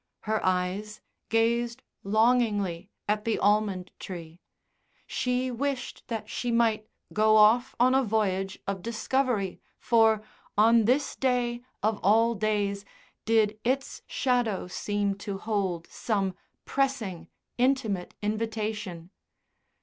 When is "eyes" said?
0.43-0.99